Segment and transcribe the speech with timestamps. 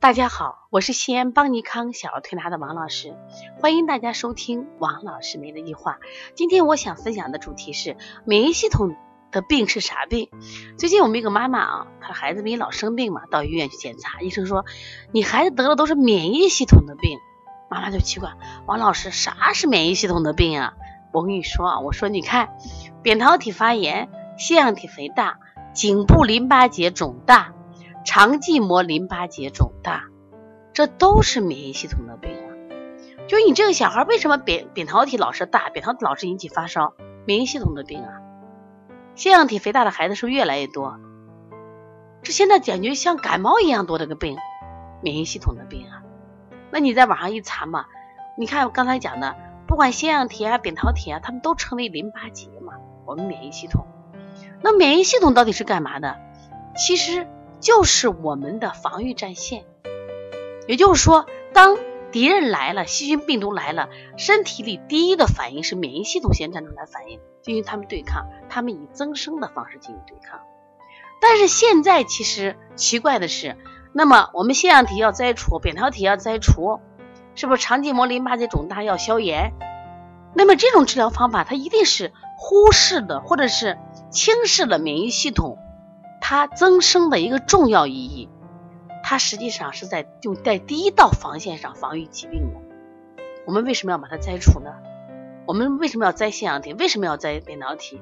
[0.00, 3.14] 大家好，我是西安邦尼康小儿推拿的王老师，
[3.60, 5.98] 欢迎大家收听王老师每日一话。
[6.34, 8.96] 今天我想分享的主题是免疫系统
[9.30, 10.30] 的病是啥病？
[10.78, 14.64] 最近我们一个妈妈啊，她孩子不也老生病嘛，到医院去检查，医生说
[15.12, 17.18] 你孩子得了都是免疫系统的病。
[17.70, 18.32] 妈妈就奇怪，
[18.64, 20.72] 王老师啥是免疫系统的病啊？
[21.12, 22.56] 我跟你说啊，我说你看，
[23.02, 24.08] 扁桃体发炎、
[24.38, 25.38] 腺样体肥大、
[25.74, 27.52] 颈部淋巴结肿大。
[28.04, 30.04] 肠系膜淋巴结肿大，
[30.72, 32.48] 这都是免疫系统的病啊。
[33.28, 36.94] 就你这个小孩为什么扁扁桃体老是大，扁桃体老是引起发烧？
[37.26, 38.20] 免疫系统的病啊。
[39.14, 40.98] 腺样体肥大的孩子是不是越来越多？
[42.22, 44.36] 这现在感觉像感冒一样多这个病，
[45.02, 46.02] 免疫系统的病啊。
[46.70, 47.84] 那你在网上一查嘛，
[48.36, 52.72] 你看我刚才讲的，不管腺样体啊、扁桃体啊，他们都称为淋巴结嘛。
[53.04, 53.86] 我们免疫系统，
[54.62, 56.16] 那免疫系统到底是干嘛的？
[56.76, 57.28] 其实。
[57.60, 59.64] 就是我们的防御战线，
[60.66, 61.76] 也就是说，当
[62.10, 70.40] 敌人来了，细菌病毒来了，身体里第一的反应是免疫系统先站出来反应，进行他们对抗，他们以增生的方式进行对抗。
[71.20, 73.56] 但是现在其实奇怪的是，
[73.92, 76.80] 那么我们腺样体要摘除，扁桃体要摘除，
[77.34, 79.52] 是不是肠系膜淋巴结肿大要消炎？
[80.34, 83.78] 那么这种治疗方法，它一定是忽视的，或者是
[84.10, 85.58] 轻视了免疫系统。
[86.20, 88.28] 它增生的一个重要意义，
[89.02, 92.60] 它实际上是在就在第一道防线上防御疾病的。
[93.46, 94.70] 我们为什么要把它摘除呢？
[95.46, 96.72] 我们为什么要摘腺样体？
[96.74, 98.00] 为什么要摘扁桃体？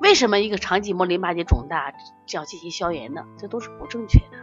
[0.00, 1.92] 为什么一个肠系膜淋巴结肿大
[2.26, 3.22] 就要进行消炎呢？
[3.38, 4.38] 这都是不正确的。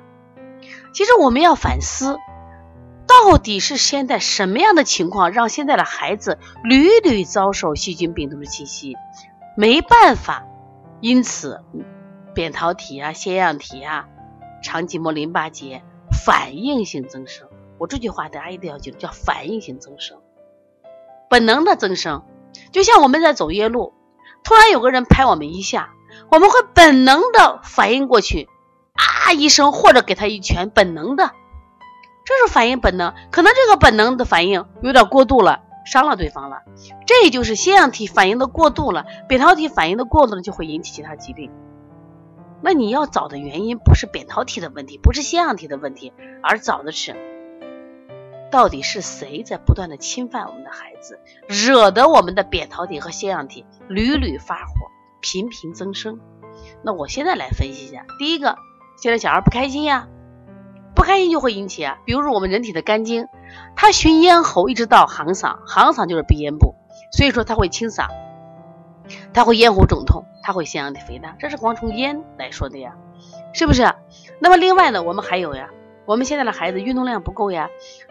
[0.93, 2.17] 其实我们要反思，
[3.07, 8.95] 到底是现在什么样的情况让现在的孩子屡屡遭受细菌病毒的侵袭，
[9.57, 10.43] 没办法，
[10.99, 11.63] 因此。
[12.33, 14.07] 扁桃体啊，腺样体啊，
[14.63, 17.47] 肠系膜淋巴结反应性增生。
[17.77, 20.17] 我这句话大家一定要记住，叫反应性增生，
[21.29, 22.23] 本能的增生。
[22.71, 23.93] 就像我们在走夜路，
[24.43, 25.89] 突然有个人拍我们一下，
[26.29, 28.47] 我们会本能的反应过去，
[28.93, 31.31] 啊一声，或者给他一拳，本能的，
[32.25, 33.13] 这是反应本能。
[33.31, 36.57] 可能这个本能的反应有点过度了，伤了对方了。
[37.07, 41.51] 这就是腺样体反应的过度了，扁桃体反应的过度了，就会引起其他疾病。
[42.61, 46.13] 那你要找的原因不是扁桃体的问题，不是腺样体的问题，
[46.43, 47.15] 而找的是
[48.51, 56.19] 到底是谁在不断的侵犯我们的孩子，惹得我们的扁桃体和腺样体屡屡发火，频频增生。
[56.83, 58.57] 那我现在来分析一下，第一个，
[58.97, 60.07] 现在小孩不开心呀，
[60.93, 63.27] 不开心就会引起啊，比如说我们人体的肝经，
[63.75, 66.75] 它循咽喉一直到行嗓，行嗓就是鼻咽部，
[67.11, 68.07] 所以说它会清嗓，
[69.33, 70.25] 它会咽喉肿痛。
[70.43, 72.95] 它会腺样体肥大，这是光从烟来说的呀，
[73.53, 73.93] 是不是？
[74.39, 75.69] 那么另外呢，我们还有呀，
[76.05, 77.69] 我们现在的孩子运动量不够呀，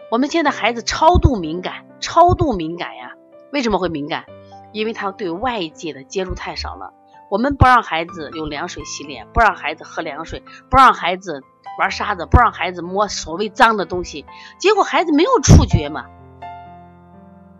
[0.09, 3.11] 我们现在孩子超度敏感，超度敏感呀，
[3.51, 4.25] 为什么会敏感？
[4.71, 6.93] 因为他对外界的接触太少了。
[7.29, 11.41] 我们不让孩子用凉水洗脸，不让孩子喝凉水，不让孩子
[11.79, 14.25] 玩沙子，不让孩子摸所谓脏的东西，
[14.59, 16.05] 结果孩子没有触觉嘛，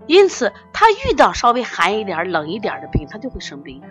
[0.07, 3.87] 因此他遇到稍微寒一点、冷一点的病，他就会生病呀。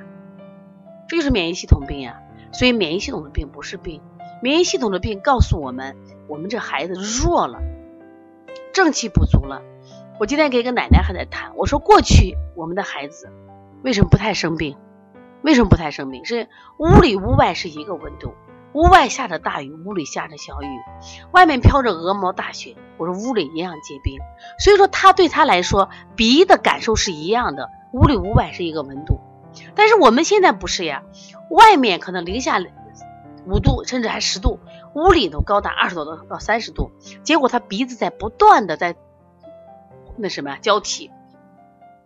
[1.11, 2.21] 这就是免疫系统病呀，
[2.53, 4.01] 所以免疫系统的病不是病，
[4.41, 5.97] 免疫系统的病告诉我们，
[6.29, 7.59] 我们这孩子弱了，
[8.73, 9.61] 正气不足了。
[10.21, 13.29] 我今天跟一个奶奶还在谈，我说过去我们的孩子
[13.83, 14.77] 为什么不太生病？
[15.43, 16.25] 为什么不太生病？
[16.25, 16.47] 是
[16.79, 18.33] 屋里屋外是一个温度，
[18.73, 20.69] 屋外下着大雨，屋里下着小雨，
[21.33, 24.21] 外面飘着鹅毛大雪，我说屋里一样结冰。
[24.61, 29.19] 所以说他对他来说，鼻的感受是一样的，屋里屋外是一个温度。
[29.75, 31.03] 但是我们现在不是呀，
[31.51, 32.59] 外面可能零下
[33.47, 34.61] 五度，甚至还十度，
[34.95, 36.91] 屋里头高达二十多度到三十度，
[37.23, 38.97] 结果他鼻子在不断的在
[40.17, 41.11] 那什么呀交替，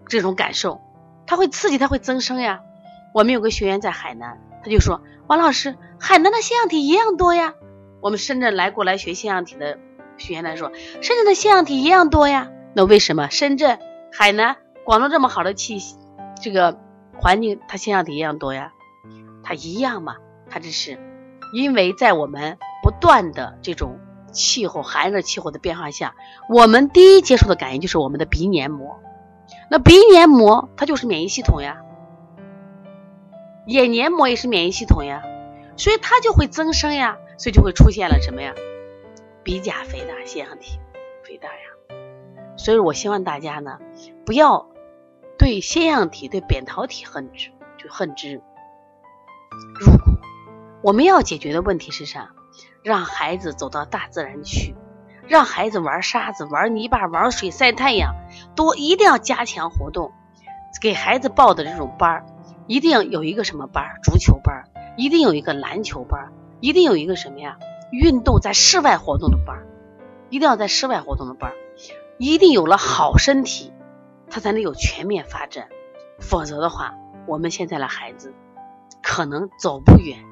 [0.09, 0.81] 这种感受，
[1.27, 2.61] 它会刺激，它会增生呀。
[3.13, 7.55] 我们有个学员在海南，他就说：“王老师，海南的腺样体一样多呀。”
[8.01, 9.79] 我们深圳来过来学腺样体的
[10.19, 10.71] 学员来说
[11.03, 13.79] ：“深圳的腺样体一样多呀。”那为什么深圳、
[14.13, 15.79] 海南、广东这么好的气
[16.41, 16.79] 这个？
[17.17, 18.73] 环境它腺样体一样多呀，
[19.43, 20.17] 它一样嘛，
[20.51, 20.99] 它只是
[21.55, 23.99] 因为在我们不断的这种
[24.33, 26.15] 气候寒热气候的变化下，
[26.49, 28.99] 我们第一接触的感应就是我们的鼻黏膜，
[29.71, 31.83] 那鼻黏膜它就是免疫系统呀，
[33.67, 35.23] 眼黏膜也是免疫系统呀，
[35.77, 38.53] 所以它就会增生呀，所以就会出现了什么呀，
[39.43, 40.79] 鼻甲肥大、腺样体
[41.23, 41.97] 肥大呀，
[42.57, 43.79] 所以我希望大家呢
[44.27, 44.74] 不要。
[45.45, 48.41] 对腺样体、对扁桃体恨之就恨之
[49.79, 50.17] 入骨。
[50.83, 52.31] 我们要解决的问题是啥？
[52.83, 54.75] 让孩子走到大自然去，
[55.29, 58.15] 让孩子玩沙子、玩泥巴、玩水、晒太阳，
[58.57, 60.13] 多一定要加强活动。
[60.81, 62.27] 给孩子报的这种班儿，
[62.67, 64.01] 一定有一个什么班儿？
[64.03, 64.65] 足球班儿，
[64.97, 67.59] 一定有一个篮球班儿，一定有一个什么呀？
[67.93, 69.67] 运动在室外活动的班儿，
[70.31, 71.57] 一定要在室外活动的班儿，
[72.17, 73.75] 一定有了好身体，
[74.35, 75.69] 他才能有全面发展。
[76.19, 76.97] 否则的话，
[77.29, 78.35] 我们现在的孩子
[79.01, 80.25] 可能走不远，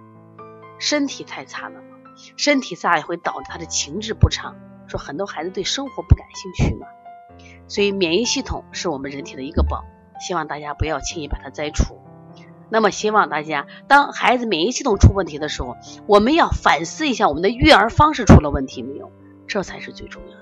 [0.81, 1.99] 身体太差了嘛，
[2.37, 4.57] 身体差也会导致他的情志不畅。
[4.89, 6.89] 说很多孩子对生活不感兴趣嘛，
[7.69, 9.85] 所以免疫系统是我们人体的一个宝，
[10.19, 12.01] 希望大家不要轻易把它摘除。
[12.71, 15.77] 那么希望大家，当孩子免疫系统出问题的时候，
[16.09, 19.13] 我们要反思一下我们的育儿方式出了问题没有，
[19.47, 20.42] 这才是最重要的。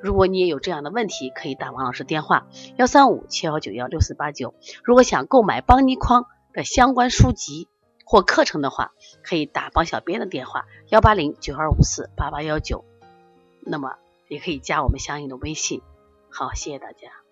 [0.00, 2.46] 如果你也有这样的问题，可以打王老师电话
[2.76, 4.54] 幺三五七幺九幺六四八九。
[4.84, 7.68] 如果想购买邦尼康的相关书籍
[8.04, 8.92] 或课程的话，
[9.22, 12.84] 可以打帮小编的电话幺八零九二五四八八幺九。
[13.60, 13.96] 那么
[14.28, 15.82] 也可以加我们相应的微信。
[16.30, 17.27] 好，谢谢大家。